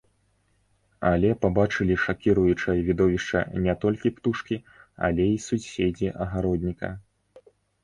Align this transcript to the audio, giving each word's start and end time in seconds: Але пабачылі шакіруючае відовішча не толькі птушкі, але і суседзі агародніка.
Але 1.09 1.29
пабачылі 1.43 1.97
шакіруючае 2.05 2.75
відовішча 2.89 3.39
не 3.67 3.77
толькі 3.85 4.13
птушкі, 4.17 4.55
але 5.11 5.23
і 5.35 5.39
суседзі 5.47 6.07
агародніка. 6.27 6.87